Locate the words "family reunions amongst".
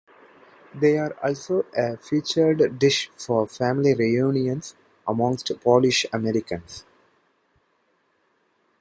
3.45-5.51